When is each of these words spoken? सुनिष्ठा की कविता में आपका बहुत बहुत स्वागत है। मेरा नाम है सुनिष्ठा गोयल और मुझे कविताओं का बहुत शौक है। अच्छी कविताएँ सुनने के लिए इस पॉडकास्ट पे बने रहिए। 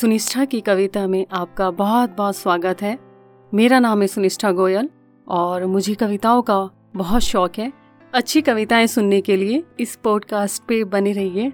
सुनिष्ठा 0.00 0.44
की 0.44 0.60
कविता 0.60 1.06
में 1.06 1.26
आपका 1.32 1.70
बहुत 1.70 2.10
बहुत 2.10 2.36
स्वागत 2.36 2.82
है। 2.82 2.98
मेरा 3.54 3.78
नाम 3.78 4.00
है 4.00 4.08
सुनिष्ठा 4.08 4.52
गोयल 4.52 4.88
और 5.28 5.66
मुझे 5.66 5.94
कविताओं 5.94 6.42
का 6.42 6.70
बहुत 6.96 7.22
शौक 7.22 7.52
है। 7.58 7.72
अच्छी 8.14 8.42
कविताएँ 8.42 8.86
सुनने 8.86 9.20
के 9.20 9.36
लिए 9.36 9.64
इस 9.80 9.98
पॉडकास्ट 10.04 10.62
पे 10.62 10.84
बने 10.84 11.12
रहिए। 11.12 11.52